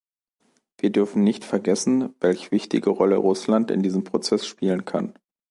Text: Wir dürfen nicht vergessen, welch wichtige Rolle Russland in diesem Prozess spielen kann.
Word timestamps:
Wir 0.79 0.89
dürfen 0.89 1.23
nicht 1.23 1.45
vergessen, 1.45 2.15
welch 2.19 2.49
wichtige 2.49 2.89
Rolle 2.89 3.17
Russland 3.17 3.69
in 3.69 3.83
diesem 3.83 4.03
Prozess 4.03 4.47
spielen 4.47 4.83
kann. 4.83 5.13